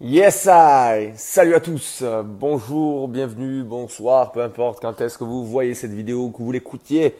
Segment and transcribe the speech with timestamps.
[0.00, 5.74] Yes I Salut à tous, bonjour, bienvenue, bonsoir, peu importe quand est-ce que vous voyez
[5.74, 7.16] cette vidéo, que vous l'écoutiez.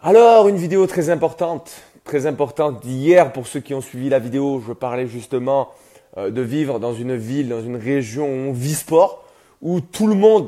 [0.00, 1.72] Alors, une vidéo très importante,
[2.04, 4.62] très importante d'hier pour ceux qui ont suivi la vidéo.
[4.64, 5.70] Je parlais justement
[6.16, 9.24] euh, de vivre dans une ville, dans une région où on vit sport,
[9.60, 10.46] où tout le monde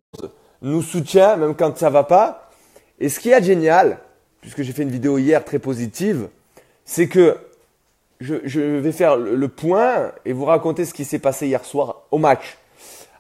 [0.63, 2.53] nous soutient, même quand ça va pas.
[3.01, 3.99] Et ce qui est génial,
[4.41, 6.29] puisque j'ai fait une vidéo hier très positive,
[6.85, 7.37] c'est que
[8.21, 12.19] je, vais faire le, point et vous raconter ce qui s'est passé hier soir au
[12.19, 12.59] match.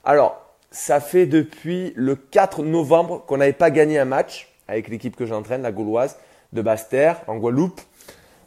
[0.05, 5.17] Alors, ça fait depuis le 4 novembre qu'on n'avait pas gagné un match avec l'équipe
[5.17, 6.17] que j'entraîne, la Gauloise
[6.53, 7.81] de Basse-Terre, en Guadeloupe,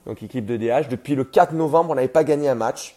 [0.06, 0.88] donc équipe de DH.
[0.90, 2.96] Depuis le 4 novembre, on n'avait pas gagné un match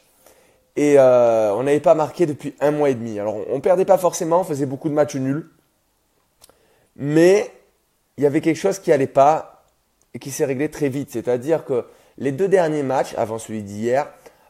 [0.76, 3.18] et euh, on n'avait pas marqué depuis un mois et demi.
[3.18, 5.48] Alors, on, ne perdait pas forcément, on faisait beaucoup de matchs nuls,
[6.94, 7.50] mais
[8.16, 9.64] il y avait quelque chose qui allait pas
[10.14, 11.10] et qui s'est réglé très vite.
[11.10, 11.86] C'est-à-dire que
[12.18, 14.06] les deux derniers matchs, avant celui d'hier,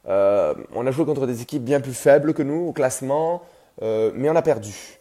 [0.09, 3.43] euh, on a joué contre des équipes bien plus faibles que nous au classement,
[3.83, 4.99] euh, mais on a perdu.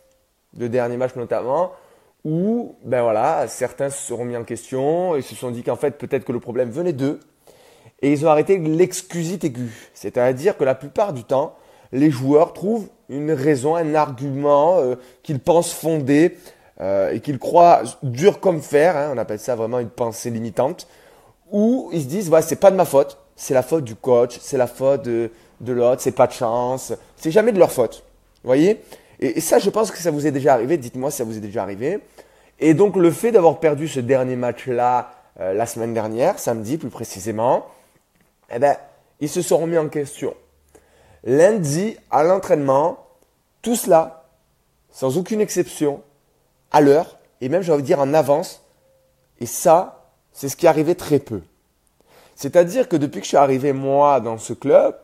[0.57, 1.73] Le dernier match notamment,
[2.23, 5.91] où ben voilà, certains se sont remis en question et se sont dit qu'en fait
[5.91, 7.19] peut-être que le problème venait d'eux.
[8.01, 9.89] Et ils ont arrêté l'excusite aiguë.
[9.93, 11.55] C'est-à-dire que la plupart du temps,
[11.91, 16.37] les joueurs trouvent une raison, un argument euh, qu'ils pensent fondé
[16.77, 18.97] et qu'ils croient dur comme fer.
[18.97, 20.89] Hein, on appelle ça vraiment une pensée limitante
[21.51, 24.37] où ils se disent, ouais, c'est pas de ma faute, c'est la faute du coach,
[24.41, 28.03] c'est la faute de, de l'autre, c'est pas de chance, c'est jamais de leur faute.
[28.43, 28.81] Vous voyez?
[29.19, 31.41] Et, ça, je pense que ça vous est déjà arrivé, dites-moi si ça vous est
[31.41, 31.99] déjà arrivé.
[32.59, 36.89] Et donc, le fait d'avoir perdu ce dernier match-là euh, la semaine dernière, samedi plus
[36.89, 37.65] précisément,
[38.53, 38.75] eh ben,
[39.19, 40.33] ils se sont remis en question.
[41.23, 42.99] Lundi, à l'entraînement,
[43.61, 44.25] tout cela,
[44.91, 46.01] sans aucune exception,
[46.71, 48.63] à l'heure, et même, j'ai envie de dire, en avance.
[49.39, 49.94] Et ça,
[50.35, 51.41] c'est ce qui arrivait très peu.
[52.35, 54.95] C'est-à-dire que depuis que je suis arrivé moi dans ce club,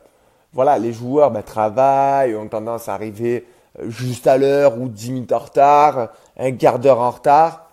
[0.52, 3.46] voilà, les joueurs ben, travaillent, ont tendance à arriver
[3.80, 7.70] euh, juste à l'heure ou 10 minutes en retard, un quart d'heure en retard.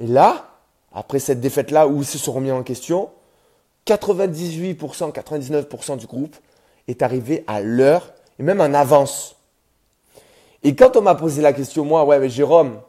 [0.00, 0.46] Et là,
[0.94, 3.10] après cette défaite-là où ils se sont remis en question,
[3.86, 6.34] 98%, 99% du groupe
[6.88, 9.36] est arrivé à l'heure et même en avance.
[10.62, 12.80] Et quand on m'a posé la question, moi, ouais, mais Jérôme,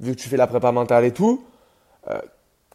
[0.00, 1.44] vu que tu fais la prépa mentale et tout,
[2.08, 2.20] euh,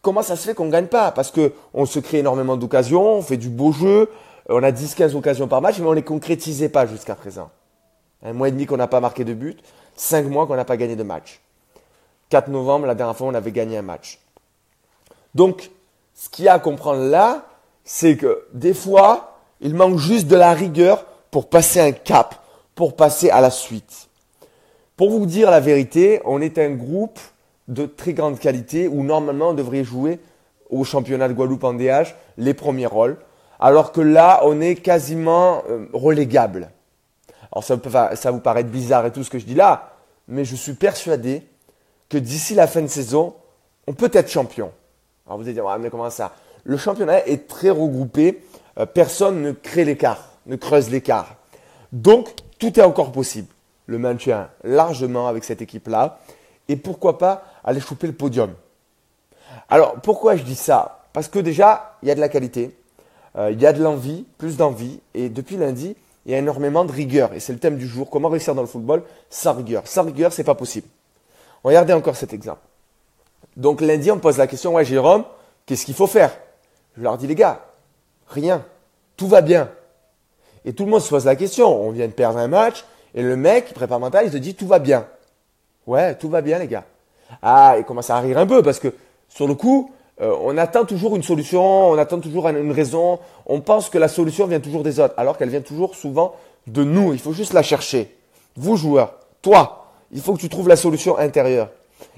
[0.05, 1.11] comment ça se fait qu'on ne gagne pas?
[1.11, 4.07] Parce qu'on se crée énormément d'occasions, on fait du beau jeu,
[4.47, 7.49] on a 10-15 occasions par match, mais on ne les concrétisait pas jusqu'à présent.
[8.21, 9.59] Un mois et demi qu'on n'a pas marqué de but,
[9.95, 11.41] 5 mois qu'on n'a pas gagné de match.
[12.29, 14.19] 4 novembre, la dernière fois, on avait gagné un match.
[15.33, 15.71] Donc,
[16.13, 17.47] ce qu'il y a à comprendre là,
[17.83, 22.35] c'est que des fois, il manque juste de la rigueur pour passer un cap,
[22.75, 24.07] pour passer à la suite.
[24.97, 27.19] Pour vous dire la vérité, on est un groupe
[27.67, 30.19] de très grande qualité où normalement on devrait jouer
[30.69, 33.17] au championnat de Guadeloupe en DH les premiers rôles,
[33.59, 36.69] alors que là on est quasiment euh, relégable.
[37.51, 39.93] Alors ça, vous paraît bizarre et tout ce que je dis là,
[40.27, 41.43] mais je suis persuadé
[42.09, 43.33] que d'ici la fin de saison,
[43.87, 44.71] on peut être champion.
[45.25, 46.33] Alors vous allez dire, mais comment ça?
[46.63, 48.41] Le championnat est très regroupé,
[48.77, 51.35] euh, personne ne crée l'écart, ne creuse l'écart.
[51.91, 53.47] Donc tout est encore possible.
[53.85, 56.19] Le maintien largement avec cette équipe-là
[56.67, 58.53] et pourquoi pas aller choper le podium.
[59.69, 61.03] Alors pourquoi je dis ça?
[61.13, 62.75] Parce que déjà, il y a de la qualité,
[63.37, 65.95] euh, il y a de l'envie, plus d'envie, et depuis lundi,
[66.25, 67.33] il y a énormément de rigueur.
[67.33, 69.87] Et c'est le thème du jour, comment réussir dans le football sans rigueur.
[69.87, 70.87] Sans rigueur, c'est pas possible.
[71.63, 72.61] Regardez encore cet exemple.
[73.57, 75.23] Donc lundi, on pose la question, ouais Jérôme,
[75.65, 76.37] qu'est-ce qu'il faut faire?
[76.97, 77.61] Je leur dis, les gars,
[78.27, 78.65] rien,
[79.17, 79.69] tout va bien.
[80.65, 83.21] Et tout le monde se pose la question, on vient de perdre un match, et
[83.21, 85.07] le mec, prépare mental, il se dit, tout va bien.
[85.87, 86.83] Ouais, tout va bien les gars.
[87.41, 88.93] Ah, il commence à rire un peu parce que
[89.29, 89.91] sur le coup,
[90.21, 94.07] euh, on attend toujours une solution, on attend toujours une raison, on pense que la
[94.07, 96.35] solution vient toujours des autres, alors qu'elle vient toujours souvent
[96.67, 97.13] de nous.
[97.13, 98.15] Il faut juste la chercher.
[98.55, 101.69] Vous joueurs, toi, il faut que tu trouves la solution intérieure.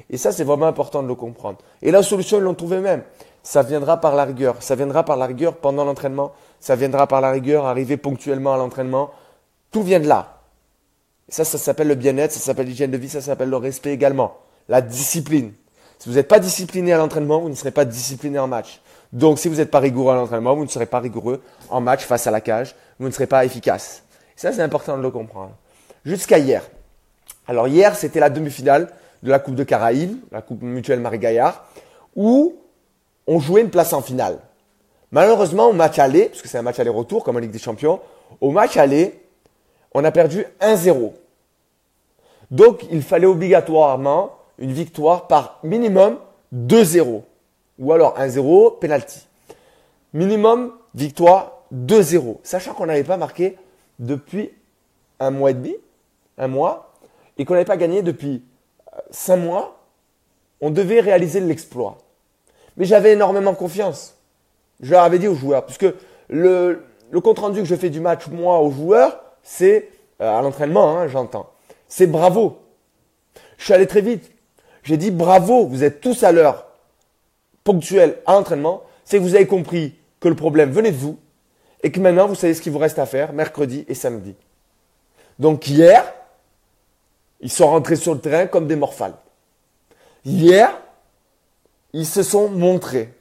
[0.09, 1.57] Et ça, c'est vraiment important de le comprendre.
[1.81, 3.03] Et la solution, ils l'ont trouvée même.
[3.44, 4.56] Ça viendra par la rigueur.
[4.59, 6.31] Ça viendra par la rigueur pendant l'entraînement.
[6.59, 9.11] Ça viendra par la rigueur arriver ponctuellement à l'entraînement.
[9.72, 10.37] Tout vient de là
[11.29, 14.38] ça, ça s'appelle le bien-être, ça s'appelle l'hygiène de vie, ça s'appelle le respect également.
[14.69, 15.53] La discipline.
[16.00, 18.81] Si vous n'êtes pas discipliné à l'entraînement, vous ne serez pas discipliné en match.
[19.13, 22.01] Donc, si vous n'êtes pas rigoureux à l'entraînement, vous ne serez pas rigoureux en match
[22.01, 22.75] face à la cage.
[23.00, 24.03] Vous ne serez pas efficace.
[24.35, 25.51] Ça, c'est important de le comprendre.
[26.06, 26.63] Jusqu'à hier.
[27.47, 28.89] Alors, hier, c'était la demi-finale
[29.24, 31.65] de la Coupe de Caraïbes, la Coupe mutuelle Marie-Gaillard,
[32.15, 32.56] où
[33.25, 34.39] on jouait une place en finale.
[35.12, 38.00] Malheureusement, au match aller, parce que c'est un match aller-retour comme en Ligue des Champions,
[38.41, 39.19] au match aller,
[39.94, 41.12] on a perdu 1-0.
[42.51, 46.18] Donc, il fallait obligatoirement une victoire par minimum
[46.56, 47.22] 2-0.
[47.80, 49.28] Ou alors 1-0, penalty.
[50.13, 52.38] Minimum victoire 2-0.
[52.44, 53.57] Sachant qu'on n'avait pas marqué
[54.00, 54.51] depuis
[55.19, 55.75] un mois et demi,
[56.38, 56.94] un mois,
[57.38, 58.44] et qu'on n'avait pas gagné depuis
[58.94, 59.80] euh, cinq mois,
[60.62, 61.98] on devait réaliser l'exploit.
[62.78, 64.16] Mais j'avais énormément confiance.
[64.80, 65.88] Je leur avais dit aux joueurs, puisque
[66.30, 69.89] le, le compte rendu que je fais du match, moi, aux joueurs, c'est,
[70.19, 71.49] euh, à l'entraînement, hein, j'entends,
[71.88, 72.59] c'est bravo.
[73.57, 74.29] Je suis allé très vite.
[74.83, 76.67] J'ai dit bravo, vous êtes tous à l'heure
[77.63, 78.83] ponctuelle à l'entraînement.
[79.05, 81.17] C'est que vous avez compris que le problème venait de vous
[81.81, 84.35] et que maintenant vous savez ce qu'il vous reste à faire mercredi et samedi.
[85.39, 86.13] Donc hier,
[87.39, 89.15] ils sont rentrés sur le terrain comme des morphales.
[90.25, 90.77] Hier,
[91.93, 93.13] ils se sont montrés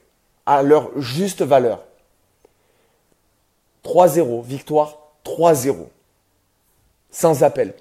[0.45, 1.85] à leur juste valeur.
[3.85, 5.87] 3-0, victoire 3-0.
[7.19, 7.73] Sans appel.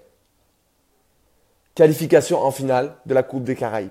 [1.74, 3.90] Qualification en finale de la Coupe des Caraïbes.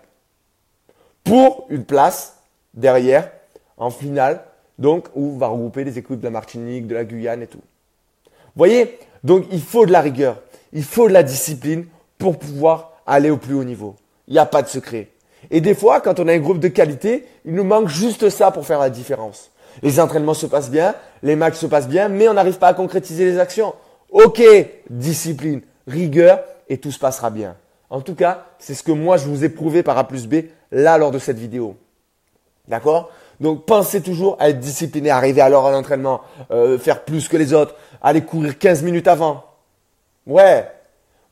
[1.23, 2.37] Pour une place
[2.73, 3.29] derrière
[3.77, 4.43] en finale,
[4.79, 7.61] donc où va regrouper les équipes de la Martinique, de la Guyane et tout.
[8.55, 10.41] Voyez, donc il faut de la rigueur,
[10.73, 11.85] il faut de la discipline
[12.17, 13.95] pour pouvoir aller au plus haut niveau.
[14.27, 15.09] Il n'y a pas de secret.
[15.51, 18.49] Et des fois, quand on a un groupe de qualité, il nous manque juste ça
[18.49, 19.51] pour faire la différence.
[19.83, 22.73] Les entraînements se passent bien, les matchs se passent bien, mais on n'arrive pas à
[22.73, 23.75] concrétiser les actions.
[24.15, 24.41] Ok,
[24.89, 27.57] discipline, rigueur, et tout se passera bien.
[27.89, 30.35] En tout cas, c'est ce que moi je vous ai prouvé par A plus B
[30.71, 31.75] là lors de cette vidéo.
[32.69, 33.11] D'accord?
[33.41, 36.21] Donc pensez toujours à être discipliné, arriver à l'heure à l'entraînement,
[36.51, 39.43] euh, faire plus que les autres, aller courir 15 minutes avant.
[40.25, 40.65] Ouais.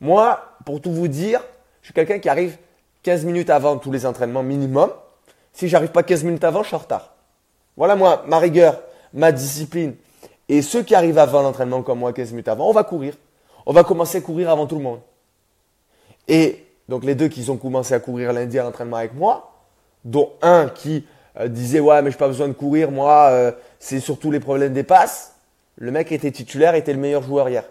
[0.02, 1.40] Moi, pour tout vous dire,
[1.84, 2.58] je suis quelqu'un qui arrive
[3.04, 4.92] 15 minutes avant tous les entraînements minimum.
[5.54, 7.14] Si j'arrive pas 15 minutes avant, je suis en retard.
[7.78, 8.82] Voilà moi, ma rigueur,
[9.14, 9.96] ma discipline.
[10.50, 13.16] Et ceux qui arrivent avant l'entraînement comme moi 15 minutes avant, on va courir.
[13.66, 15.00] On va commencer à courir avant tout le monde.
[16.28, 19.54] Et donc les deux qui ont commencé à courir lundi à l'entraînement avec moi,
[20.04, 21.06] dont un qui
[21.40, 24.74] euh, disait ouais mais j'ai pas besoin de courir, moi euh, c'est surtout les problèmes
[24.74, 25.36] des passes.
[25.76, 27.64] Le mec était titulaire, était le meilleur joueur hier.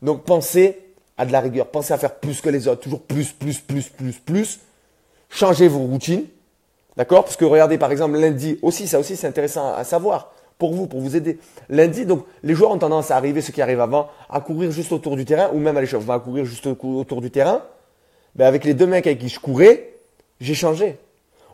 [0.00, 0.84] Donc pensez
[1.16, 1.66] à de la rigueur.
[1.68, 2.82] Pensez à faire plus que les autres.
[2.82, 4.60] Toujours plus, plus, plus, plus, plus.
[5.28, 6.26] Changez vos routines.
[6.96, 7.24] D'accord?
[7.24, 10.86] Parce que regardez, par exemple, lundi aussi, ça aussi c'est intéressant à savoir pour vous,
[10.86, 11.38] pour vous aider.
[11.68, 14.92] Lundi, donc, les joueurs ont tendance à arriver, ceux qui arrivent avant, à courir juste
[14.92, 17.62] autour du terrain, ou même à l'échauffement, à courir juste autour du terrain.
[18.34, 19.94] Ben, avec les deux mecs avec qui je courais,
[20.40, 20.98] j'ai changé.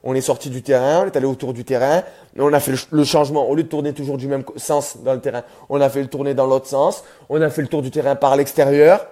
[0.02, 2.02] On est sorti du terrain, on est allé autour du terrain,
[2.38, 3.48] on a fait le changement.
[3.48, 6.08] Au lieu de tourner toujours du même sens dans le terrain, on a fait le
[6.08, 7.04] tourner dans l'autre sens.
[7.28, 9.06] On a fait le tour du terrain par l'extérieur.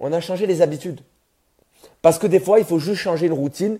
[0.00, 1.00] On a changé les habitudes.
[2.00, 3.78] Parce que des fois, il faut juste changer une routine,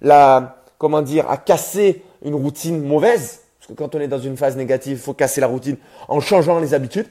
[0.00, 3.40] la, comment dire, à casser une routine mauvaise.
[3.62, 5.76] Parce que quand on est dans une phase négative, il faut casser la routine
[6.08, 7.06] en changeant les habitudes,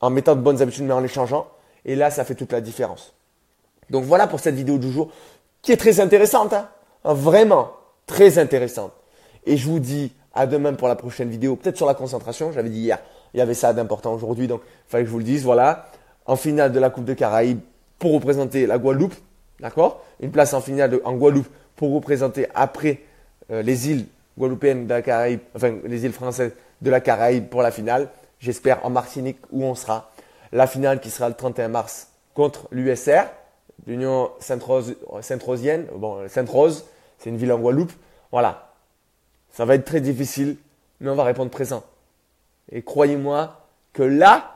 [0.00, 1.46] en mettant de bonnes habitudes, mais en les changeant.
[1.84, 3.14] Et là, ça fait toute la différence.
[3.90, 5.12] Donc voilà pour cette vidéo du jour,
[5.62, 6.68] qui est très intéressante, hein.
[7.04, 7.70] vraiment
[8.06, 8.92] très intéressante.
[9.46, 12.50] Et je vous dis à demain pour la prochaine vidéo, peut-être sur la concentration.
[12.50, 12.98] J'avais dit hier,
[13.34, 15.44] il y avait ça d'important aujourd'hui, donc il fallait que je vous le dise.
[15.44, 15.92] Voilà
[16.26, 17.60] en finale de la Coupe de Caraïbes
[18.00, 19.14] pour représenter la Guadeloupe,
[19.60, 20.02] d'accord?
[20.18, 21.46] Une place en finale en Guadeloupe
[21.76, 23.02] pour représenter après
[23.52, 24.06] euh, les îles
[24.38, 26.52] guadeloupéennes de la Caraïbe, enfin les îles françaises
[26.82, 28.08] de la Caraïbe pour la finale.
[28.40, 30.10] J'espère en Martinique où on sera.
[30.52, 33.24] La finale qui sera le 31 mars contre l'USR,
[33.86, 35.86] l'Union Sainte-Rosienne.
[35.96, 36.84] Bon, Sainte-Rose,
[37.18, 37.92] c'est une ville en Guadeloupe.
[38.30, 38.72] Voilà.
[39.52, 40.56] Ça va être très difficile,
[41.00, 41.82] mais on va répondre présent.
[42.70, 44.54] Et croyez-moi que là,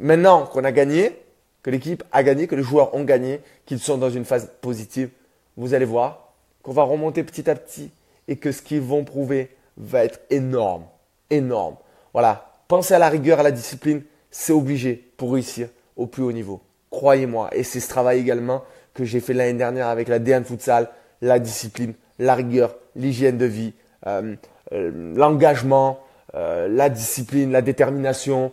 [0.00, 1.14] Maintenant qu'on a gagné,
[1.62, 5.10] que l'équipe a gagné, que les joueurs ont gagné, qu'ils sont dans une phase positive,
[5.58, 7.90] vous allez voir qu'on va remonter petit à petit
[8.30, 10.84] et que ce qu'ils vont prouver va être énorme.
[11.28, 11.76] Énorme.
[12.14, 12.52] Voilà.
[12.68, 14.02] Pensez à la rigueur, à la discipline.
[14.30, 16.62] C'est obligé pour réussir au plus haut niveau.
[16.90, 17.50] Croyez-moi.
[17.52, 18.62] Et c'est ce travail également
[18.94, 20.88] que j'ai fait l'année dernière avec la DN Futsal.
[21.20, 23.74] La discipline, la rigueur, l'hygiène de vie,
[24.06, 24.36] euh,
[24.72, 26.00] euh, l'engagement,
[26.34, 28.52] euh, la discipline, la détermination,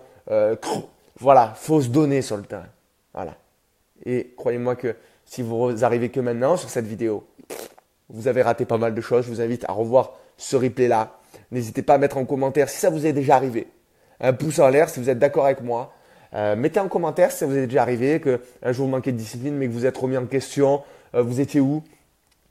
[1.20, 2.68] voilà, faut se donner sur le terrain.
[3.14, 3.36] Voilà.
[4.06, 7.26] Et croyez-moi que si vous arrivez que maintenant sur cette vidéo,
[8.10, 9.26] vous avez raté pas mal de choses.
[9.26, 11.20] Je vous invite à revoir ce replay-là.
[11.52, 13.68] N'hésitez pas à mettre en commentaire si ça vous est déjà arrivé.
[14.20, 15.94] Un pouce en l'air si vous êtes d'accord avec moi.
[16.34, 19.12] Euh, mettez en commentaire si ça vous est déjà arrivé, que un jour vous manquez
[19.12, 20.82] de discipline, mais que vous êtes remis en question.
[21.16, 21.84] Euh, vous étiez où?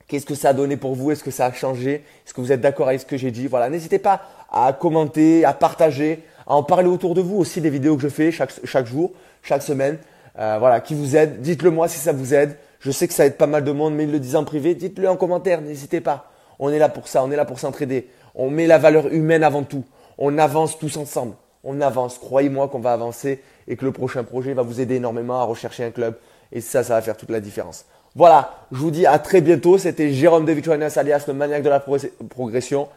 [0.07, 1.11] Qu'est-ce que ça a donné pour vous?
[1.11, 2.05] Est-ce que ça a changé?
[2.25, 3.47] Est-ce que vous êtes d'accord avec ce que j'ai dit?
[3.47, 7.69] Voilà, n'hésitez pas à commenter, à partager, à en parler autour de vous aussi des
[7.69, 9.11] vidéos que je fais chaque, jour,
[9.43, 9.97] chaque semaine.
[10.39, 11.41] Euh, voilà, qui vous aide.
[11.41, 12.55] Dites-le moi si ça vous aide.
[12.79, 14.75] Je sais que ça aide pas mal de monde, mais ils le disent en privé.
[14.75, 16.31] Dites-le en commentaire, n'hésitez pas.
[16.59, 18.07] On est là pour ça, on est là pour s'entraider.
[18.35, 19.83] On met la valeur humaine avant tout.
[20.17, 21.35] On avance tous ensemble.
[21.63, 22.17] On avance.
[22.17, 25.83] Croyez-moi qu'on va avancer et que le prochain projet va vous aider énormément à rechercher
[25.83, 26.15] un club.
[26.51, 27.85] Et ça, ça va faire toute la différence.
[28.15, 29.77] Voilà, je vous dis à très bientôt.
[29.77, 31.83] C'était Jérôme de alias le maniaque de la
[32.29, 32.87] progression,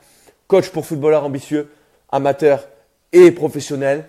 [0.47, 1.71] coach pour footballeurs ambitieux,
[2.11, 2.67] amateurs
[3.13, 4.05] et professionnel,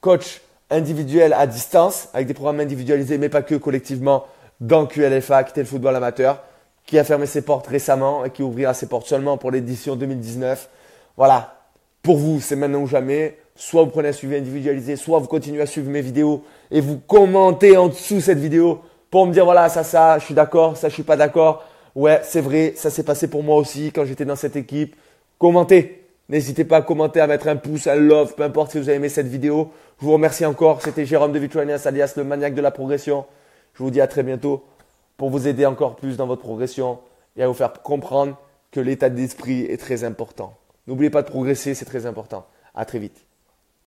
[0.00, 0.40] coach
[0.70, 4.26] individuels à distance, avec des programmes individualisés, mais pas que collectivement,
[4.60, 6.42] dans QLFA, qui était le football amateur,
[6.86, 10.68] qui a fermé ses portes récemment et qui ouvrira ses portes seulement pour l'édition 2019.
[11.16, 11.56] Voilà,
[12.02, 13.38] pour vous, c'est maintenant ou jamais.
[13.56, 16.98] Soit vous prenez un suivi individualisé, soit vous continuez à suivre mes vidéos et vous
[16.98, 20.88] commentez en dessous cette vidéo pour me dire voilà, ça, ça, je suis d'accord, ça,
[20.88, 21.64] je suis pas d'accord.
[21.94, 24.94] Ouais, c'est vrai, ça s'est passé pour moi aussi quand j'étais dans cette équipe.
[25.38, 26.02] Commentez.
[26.28, 28.96] N'hésitez pas à commenter, à mettre un pouce, un love, peu importe si vous avez
[28.96, 29.70] aimé cette vidéo.
[30.00, 30.82] Je vous remercie encore.
[30.82, 33.24] C'était Jérôme de Vitranias, alias le maniaque de la progression.
[33.76, 34.64] Je vous dis à très bientôt
[35.18, 36.98] pour vous aider encore plus dans votre progression
[37.36, 38.38] et à vous faire comprendre
[38.70, 40.56] que l'état d'esprit est très important.
[40.86, 42.46] N'oubliez pas de progresser, c'est très important.
[42.74, 43.25] À très vite.